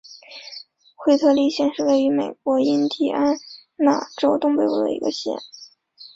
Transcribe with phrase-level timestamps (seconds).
[0.95, 3.35] 惠特利县是位于美国印第安
[3.75, 5.35] 纳州东北部的一个县。